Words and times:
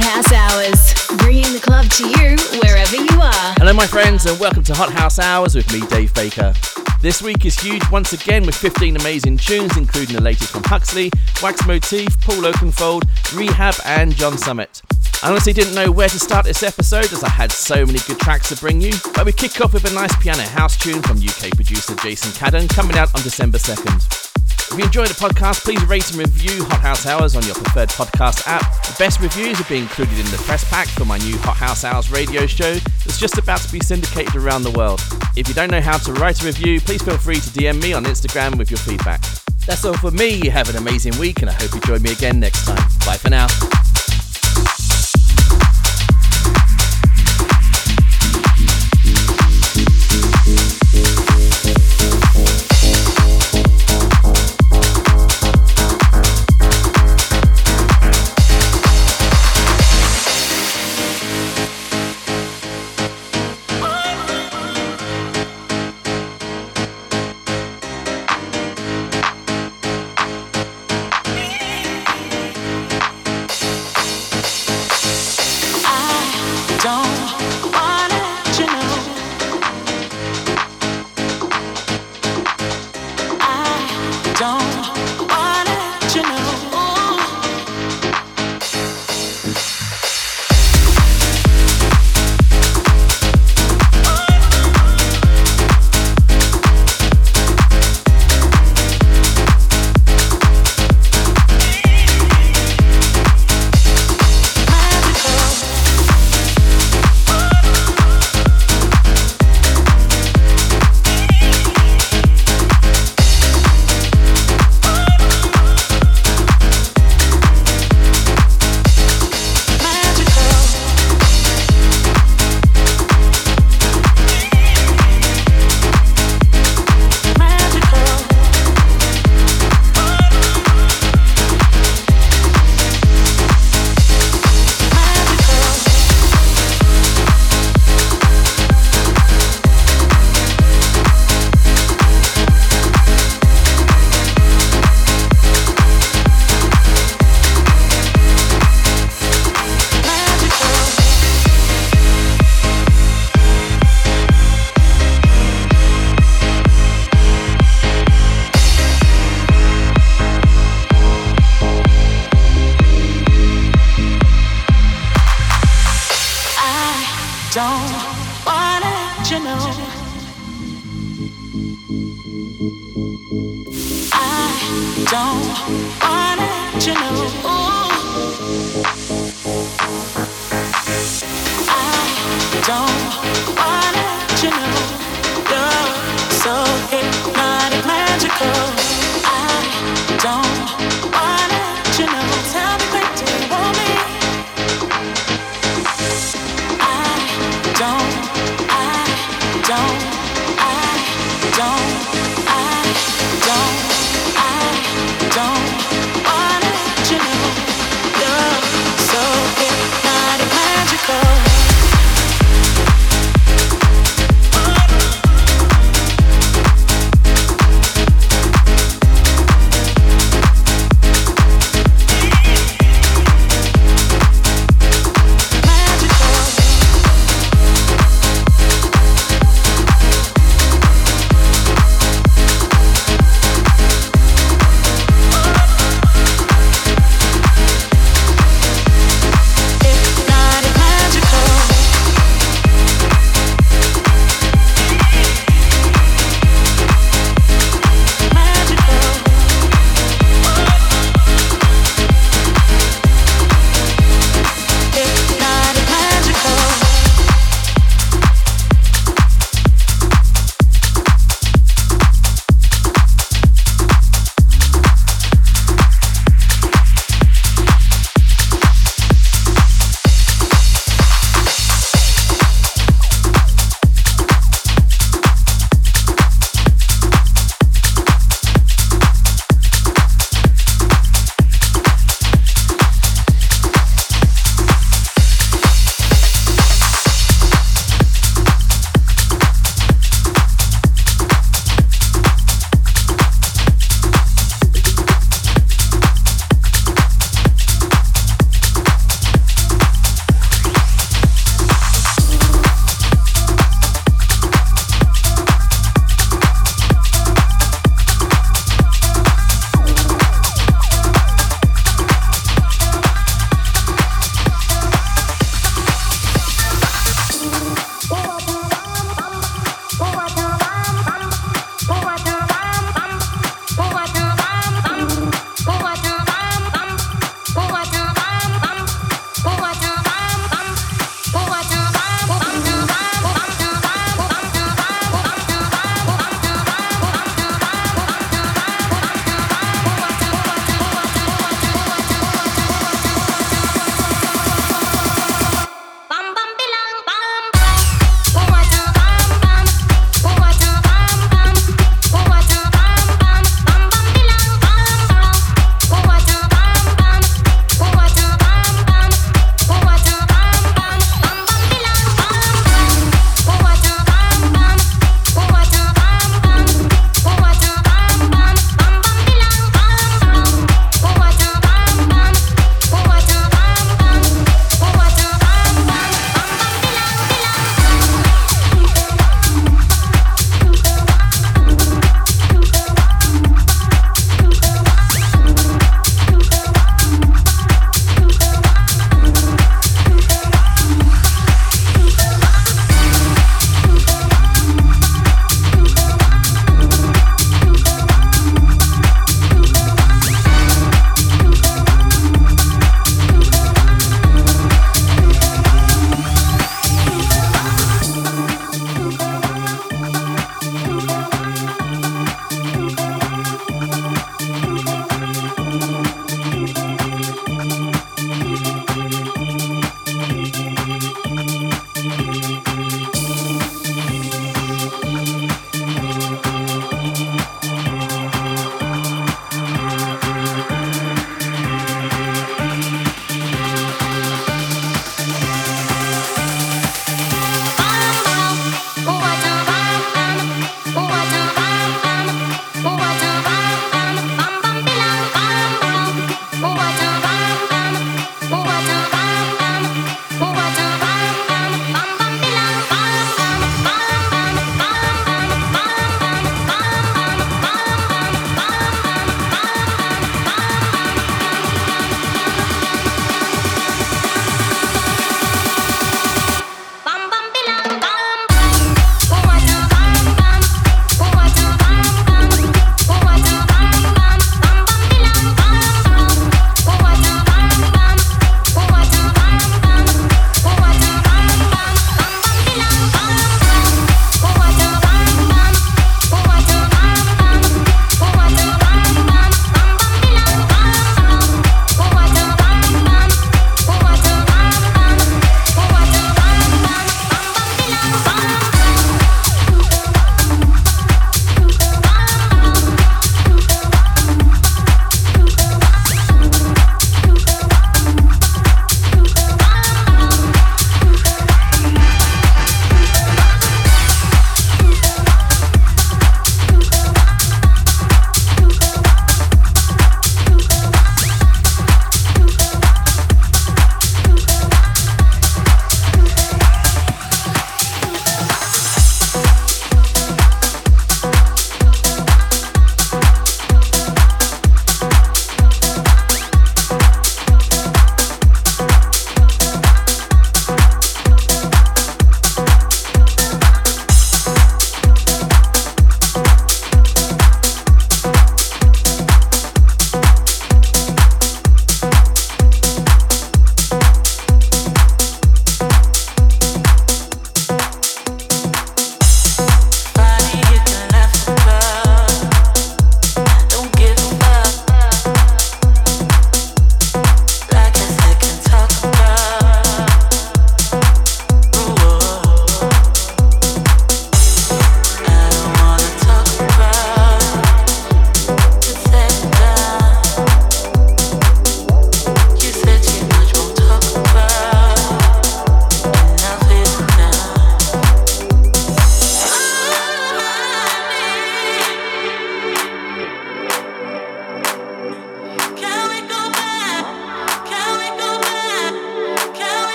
Hot 0.00 0.14
House 0.14 0.32
Hours, 0.32 1.18
bringing 1.18 1.52
the 1.52 1.58
club 1.58 1.86
to 1.86 2.06
you 2.06 2.36
wherever 2.62 2.94
you 2.94 3.20
are. 3.20 3.54
Hello, 3.58 3.72
my 3.72 3.84
friends, 3.84 4.26
and 4.26 4.38
welcome 4.38 4.62
to 4.62 4.74
Hot 4.74 4.92
House 4.92 5.18
Hours 5.18 5.56
with 5.56 5.72
me, 5.72 5.84
Dave 5.88 6.14
Baker. 6.14 6.54
This 7.00 7.20
week 7.20 7.44
is 7.44 7.58
huge 7.58 7.82
once 7.90 8.12
again 8.12 8.46
with 8.46 8.54
15 8.54 8.94
amazing 8.94 9.38
tunes, 9.38 9.76
including 9.76 10.14
the 10.14 10.22
latest 10.22 10.52
from 10.52 10.62
Huxley, 10.62 11.10
Wax 11.42 11.66
Motif, 11.66 12.20
Paul 12.20 12.44
Oakenfold, 12.44 13.08
Rehab, 13.34 13.74
and 13.84 14.14
John 14.14 14.38
Summit. 14.38 14.82
I 15.20 15.30
honestly 15.30 15.52
didn't 15.52 15.74
know 15.74 15.90
where 15.90 16.08
to 16.08 16.20
start 16.20 16.46
this 16.46 16.62
episode 16.62 17.12
as 17.12 17.24
I 17.24 17.28
had 17.28 17.50
so 17.50 17.84
many 17.84 17.98
good 18.06 18.20
tracks 18.20 18.50
to 18.50 18.56
bring 18.56 18.80
you, 18.80 18.92
but 19.16 19.26
we 19.26 19.32
kick 19.32 19.60
off 19.60 19.74
with 19.74 19.90
a 19.90 19.94
nice 19.94 20.14
piano 20.22 20.42
house 20.42 20.76
tune 20.76 21.02
from 21.02 21.18
UK 21.18 21.50
producer 21.56 21.96
Jason 21.96 22.30
Cadden 22.32 22.68
coming 22.68 22.96
out 22.96 23.12
on 23.16 23.22
December 23.22 23.58
2nd. 23.58 24.27
If 24.70 24.76
you 24.76 24.84
enjoy 24.84 25.06
the 25.06 25.14
podcast, 25.14 25.64
please 25.64 25.82
rate 25.86 26.08
and 26.10 26.18
review 26.18 26.62
Hot 26.64 26.80
House 26.80 27.06
Hours 27.06 27.34
on 27.34 27.42
your 27.44 27.54
preferred 27.54 27.88
podcast 27.88 28.46
app. 28.46 28.60
The 28.84 28.94
best 28.98 29.18
reviews 29.18 29.58
will 29.58 29.66
be 29.66 29.78
included 29.78 30.18
in 30.18 30.26
the 30.26 30.36
press 30.44 30.68
pack 30.68 30.86
for 30.88 31.06
my 31.06 31.16
new 31.18 31.38
Hot 31.38 31.56
House 31.56 31.84
Hours 31.84 32.10
radio 32.10 32.46
show 32.46 32.74
that's 32.74 33.18
just 33.18 33.38
about 33.38 33.60
to 33.60 33.72
be 33.72 33.80
syndicated 33.80 34.36
around 34.36 34.64
the 34.64 34.70
world. 34.72 35.00
If 35.36 35.48
you 35.48 35.54
don't 35.54 35.70
know 35.70 35.80
how 35.80 35.96
to 35.96 36.12
write 36.12 36.42
a 36.42 36.46
review, 36.46 36.80
please 36.82 37.02
feel 37.02 37.16
free 37.16 37.36
to 37.36 37.48
DM 37.50 37.82
me 37.82 37.94
on 37.94 38.04
Instagram 38.04 38.58
with 38.58 38.70
your 38.70 38.78
feedback. 38.78 39.22
That's 39.66 39.84
all 39.86 39.96
for 39.96 40.10
me. 40.10 40.46
Have 40.48 40.68
an 40.68 40.76
amazing 40.76 41.18
week, 41.18 41.40
and 41.40 41.48
I 41.48 41.54
hope 41.54 41.74
you 41.74 41.80
join 41.80 42.02
me 42.02 42.12
again 42.12 42.38
next 42.38 42.66
time. 42.66 42.88
Bye 43.06 43.16
for 43.16 43.30
now. 43.30 43.46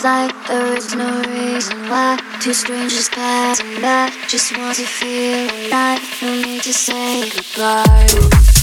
Flight. 0.00 0.32
There 0.48 0.76
is 0.76 0.94
no 0.94 1.22
reason 1.22 1.76
why 1.88 2.18
two 2.40 2.54
strangers 2.54 3.08
passing 3.10 3.82
by 3.82 4.10
just 4.28 4.56
want 4.56 4.76
to 4.76 4.86
feel 4.86 5.48
alive. 5.66 6.00
No 6.22 6.40
need 6.40 6.62
to 6.62 6.72
say 6.72 7.28
goodbye. 7.28 8.59